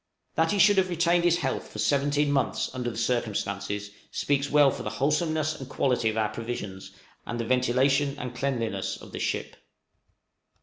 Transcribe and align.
That 0.33 0.49
he 0.51 0.57
should 0.57 0.77
have 0.79 0.89
retained 0.89 1.25
his 1.25 1.37
health 1.37 1.69
for 1.71 1.77
seventeen 1.77 2.31
months, 2.31 2.71
under 2.73 2.89
the 2.89 2.97
circumstances, 2.97 3.91
speaks 4.09 4.49
well 4.49 4.71
for 4.71 4.81
the 4.81 4.89
wholesomeness 4.89 5.59
and 5.59 5.69
quality 5.69 6.09
of 6.09 6.17
our 6.17 6.29
provisions, 6.29 6.89
and 7.23 7.39
the 7.39 7.45
ventilation 7.45 8.17
and 8.17 8.33
cleanliness 8.33 8.97
of 8.99 9.11
the 9.11 9.19
ship. 9.19 9.57